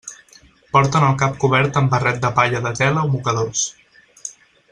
Porten 0.77 1.03
el 1.09 1.19
cap 1.23 1.37
cobert 1.43 1.77
amb 1.81 1.93
barret 1.97 2.19
de 2.25 2.33
palla 2.41 2.63
de 2.67 2.73
tela 2.83 3.05
o 3.07 3.13
mocadors. 3.17 3.67